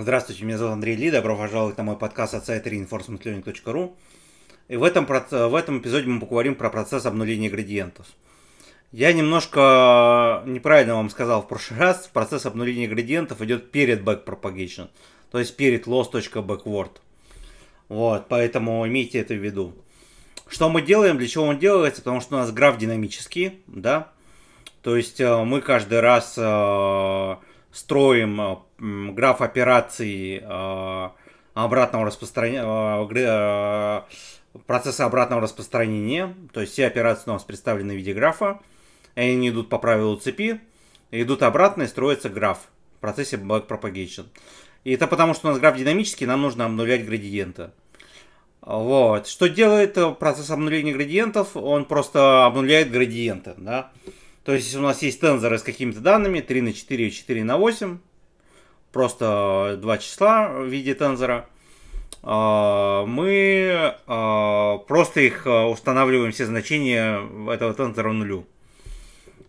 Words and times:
Здравствуйте, 0.00 0.44
меня 0.44 0.58
зовут 0.58 0.74
Андрей 0.74 0.94
Ли, 0.94 1.10
добро 1.10 1.36
пожаловать 1.36 1.76
на 1.76 1.82
мой 1.82 1.96
подкаст 1.98 2.32
от 2.32 2.46
сайта 2.46 2.70
reinforcementlearning.ru. 2.70 3.96
И 4.68 4.76
в 4.76 4.84
этом, 4.84 5.04
в 5.06 5.54
этом 5.56 5.80
эпизоде 5.80 6.06
мы 6.06 6.20
поговорим 6.20 6.54
про 6.54 6.70
процесс 6.70 7.04
обнуления 7.04 7.50
градиентов. 7.50 8.06
Я 8.92 9.12
немножко 9.12 10.44
неправильно 10.46 10.94
вам 10.94 11.10
сказал 11.10 11.42
в 11.42 11.48
прошлый 11.48 11.80
раз, 11.80 12.08
процесс 12.12 12.46
обнуления 12.46 12.86
градиентов 12.86 13.42
идет 13.42 13.72
перед 13.72 14.02
backpropagation, 14.02 14.88
то 15.32 15.40
есть 15.40 15.56
перед 15.56 15.88
loss.backward. 15.88 16.92
Вот, 17.88 18.28
поэтому 18.28 18.86
имейте 18.86 19.18
это 19.18 19.34
в 19.34 19.44
виду. 19.44 19.74
Что 20.46 20.68
мы 20.68 20.80
делаем, 20.80 21.18
для 21.18 21.26
чего 21.26 21.46
он 21.46 21.58
делается, 21.58 22.02
потому 22.02 22.20
что 22.20 22.36
у 22.36 22.38
нас 22.38 22.52
граф 22.52 22.78
динамический, 22.78 23.62
да, 23.66 24.12
то 24.82 24.96
есть 24.96 25.20
э, 25.20 25.42
мы 25.42 25.60
каждый 25.60 25.98
раз 25.98 26.34
э, 26.36 27.36
строим 27.72 28.40
э, 28.40 29.12
граф 29.12 29.40
операций 29.40 30.42
э, 30.42 31.08
обратного 31.54 32.06
распространения, 32.06 32.64
э, 32.64 34.02
процесса 34.66 35.04
обратного 35.04 35.42
распространения, 35.42 36.34
то 36.52 36.60
есть 36.60 36.72
все 36.72 36.86
операции 36.86 37.30
у 37.30 37.32
нас 37.32 37.44
представлены 37.44 37.94
в 37.94 37.96
виде 37.96 38.14
графа, 38.14 38.60
они 39.14 39.48
идут 39.48 39.68
по 39.68 39.78
правилу 39.78 40.16
цепи, 40.16 40.60
идут 41.10 41.42
обратно 41.42 41.82
и 41.82 41.86
строится 41.86 42.28
граф 42.28 42.58
в 42.96 43.00
процессе 43.00 43.36
backpropagation. 43.36 44.26
И 44.84 44.92
это 44.92 45.06
потому, 45.06 45.34
что 45.34 45.48
у 45.48 45.50
нас 45.50 45.60
граф 45.60 45.76
динамический, 45.76 46.26
нам 46.26 46.42
нужно 46.42 46.64
обнулять 46.66 47.04
градиенты. 47.04 47.70
Вот. 48.60 49.26
Что 49.26 49.48
делает 49.48 49.96
процесс 50.18 50.50
обнуления 50.50 50.92
градиентов? 50.92 51.56
Он 51.56 51.84
просто 51.84 52.46
обнуляет 52.46 52.90
градиенты, 52.90 53.54
да. 53.56 53.90
То 54.48 54.54
есть, 54.54 54.74
у 54.74 54.80
нас 54.80 55.02
есть 55.02 55.20
тензоры 55.20 55.58
с 55.58 55.62
какими-то 55.62 56.00
данными, 56.00 56.40
3 56.40 56.62
на 56.62 56.72
4 56.72 57.08
и 57.08 57.12
4 57.12 57.44
на 57.44 57.58
8, 57.58 57.98
просто 58.92 59.78
два 59.78 59.98
числа 59.98 60.48
в 60.48 60.64
виде 60.64 60.94
тензора, 60.94 61.50
а, 62.22 63.04
мы 63.04 63.94
а, 64.06 64.78
просто 64.88 65.20
их 65.20 65.46
а, 65.46 65.66
устанавливаем 65.66 66.32
все 66.32 66.46
значения 66.46 67.20
этого 67.52 67.74
тензора 67.74 68.12
нулю. 68.12 68.46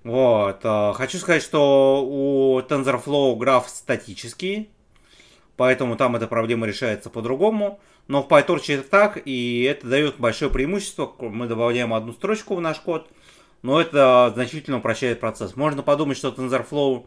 Вот. 0.04 0.64
Хочу 0.64 1.18
сказать, 1.18 1.44
что 1.44 2.06
у 2.06 2.60
TensorFlow 2.60 3.38
граф 3.38 3.70
статический, 3.70 4.70
поэтому 5.56 5.96
там 5.96 6.18
эта 6.18 6.28
проблема 6.28 6.68
решается 6.68 7.10
по-другому. 7.10 7.80
Но 8.10 8.22
в 8.22 8.28
PyTorch 8.28 8.80
это 8.80 8.90
так, 8.90 9.22
и 9.24 9.64
это 9.64 9.88
дает 9.88 10.18
большое 10.18 10.52
преимущество. 10.52 11.16
Мы 11.20 11.48
добавляем 11.48 11.94
одну 11.94 12.12
строчку 12.12 12.56
в 12.56 12.60
наш 12.60 12.82
код– 12.82 13.08
но 13.62 13.80
это 13.80 14.32
значительно 14.34 14.78
упрощает 14.78 15.20
процесс. 15.20 15.56
Можно 15.56 15.84
подумать, 15.84 16.18
что 16.18 16.30
TensorFlow 16.30 17.06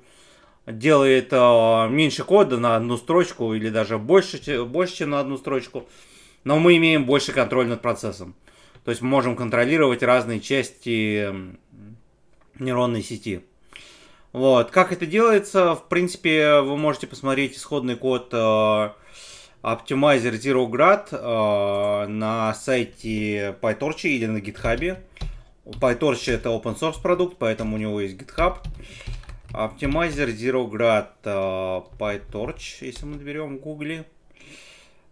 делает 0.66 1.28
э, 1.32 1.88
меньше 1.88 2.24
кода 2.24 2.58
на 2.58 2.76
одну 2.76 2.96
строчку 2.96 3.54
или 3.54 3.68
даже 3.68 3.98
больше, 3.98 4.64
больше, 4.64 4.96
чем 4.96 5.10
на 5.10 5.20
одну 5.20 5.38
строчку, 5.38 5.88
но 6.44 6.58
мы 6.58 6.76
имеем 6.76 7.04
больше 7.04 7.32
контроль 7.32 7.66
над 7.66 7.82
процессом. 7.82 8.34
То 8.84 8.90
есть 8.90 9.02
мы 9.02 9.08
можем 9.08 9.36
контролировать 9.36 10.02
разные 10.02 10.40
части 10.40 11.32
нейронной 12.58 13.02
сети. 13.02 13.42
Вот. 14.32 14.70
Как 14.70 14.92
это 14.92 15.06
делается? 15.06 15.74
В 15.74 15.88
принципе, 15.88 16.60
вы 16.60 16.76
можете 16.76 17.06
посмотреть 17.06 17.56
исходный 17.56 17.96
код 17.96 18.28
э, 18.32 18.36
Optimizer 19.62 20.32
Zero 20.32 20.68
Grad 20.68 21.08
э, 21.12 22.06
на 22.08 22.54
сайте 22.54 23.56
PyTorch 23.60 24.02
или 24.04 24.26
на 24.26 24.38
GitHub. 24.38 24.98
PyTorch 25.64 26.32
это 26.32 26.48
open 26.48 26.78
source 26.78 27.00
продукт, 27.00 27.36
поэтому 27.38 27.76
у 27.76 27.78
него 27.78 28.00
есть 28.00 28.16
GitHub. 28.16 28.58
Optimizer 29.52 30.28
Zero 30.34 30.66
Grad 30.68 31.08
uh, 31.24 31.84
PyTorch, 31.98 32.78
если 32.80 33.04
мы 33.04 33.16
наберем 33.16 33.58
в 33.58 33.60
Гугле. 33.60 34.06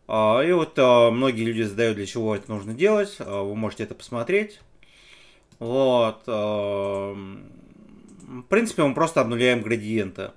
Uh, 0.09 0.49
и 0.49 0.53
вот 0.53 0.78
uh, 0.78 1.11
многие 1.11 1.44
люди 1.44 1.62
задают, 1.62 1.97
для 1.97 2.06
чего 2.06 2.34
это 2.34 2.50
нужно 2.50 2.75
делать. 2.75 3.16
Uh, 3.19 3.44
вы 3.47 3.55
можете 3.55 3.84
это 3.84 3.94
посмотреть. 3.94 4.61
Вот. 5.59 6.27
В 6.27 7.17
принципе, 8.49 8.82
мы 8.82 8.94
просто 8.94 9.21
обнуляем 9.21 9.61
градиенты. 9.61 10.31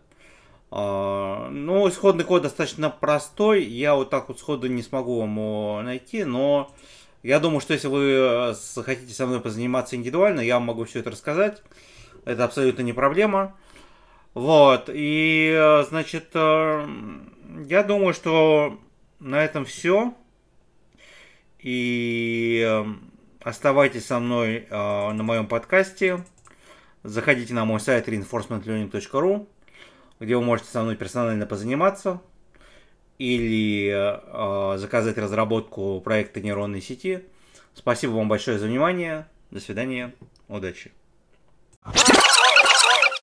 Ну, 0.70 1.88
исходный 1.88 2.26
код 2.26 2.42
достаточно 2.42 2.90
простой. 2.90 3.64
Я 3.64 3.96
вот 3.96 4.10
так 4.10 4.28
вот 4.28 4.40
сходу 4.40 4.68
не 4.68 4.82
смогу 4.82 5.22
вам 5.22 5.38
его 5.38 5.82
найти, 5.82 6.26
но 6.26 6.74
я 7.24 7.40
думаю, 7.40 7.62
что 7.62 7.74
если 7.74 7.88
вы 7.88 8.12
э, 8.12 8.54
хотите 8.84 9.14
со 9.14 9.26
мной 9.26 9.40
позаниматься 9.40 9.96
индивидуально, 9.96 10.42
я 10.42 10.56
вам 10.56 10.64
могу 10.64 10.84
все 10.84 11.00
это 11.00 11.12
рассказать. 11.12 11.64
Это 12.26 12.44
абсолютно 12.44 12.82
не 12.82 12.92
проблема. 12.92 13.58
Вот, 14.34 14.90
и, 14.94 15.56
э, 15.56 15.84
значит, 15.88 16.32
э, 16.34 16.88
я 17.66 17.84
думаю, 17.84 18.14
что 18.14 18.78
на 19.20 19.42
этом 19.42 19.64
все. 19.64 20.14
И 21.60 22.84
оставайтесь 23.42 24.06
со 24.06 24.20
мной 24.20 24.68
на 24.70 25.14
моем 25.14 25.48
подкасте. 25.48 26.26
Заходите 27.04 27.54
на 27.54 27.64
мой 27.64 27.80
сайт 27.80 28.10
reinforcementlearning.ru, 28.10 29.48
где 30.20 30.36
вы 30.36 30.44
можете 30.44 30.70
со 30.72 30.82
мной 30.82 30.98
персонально 30.98 31.46
позаниматься 31.46 32.20
или 33.18 33.92
э, 33.94 34.78
заказать 34.78 35.18
разработку 35.18 36.02
проекта 36.02 36.42
нейронной 36.42 36.82
сети. 36.82 37.24
Спасибо 37.74 38.12
вам 38.12 38.30
большое 38.30 38.60
за 38.60 38.68
внимание. 38.68 39.28
До 39.52 39.60
свидания. 39.60 40.14
Удачи. 40.48 40.92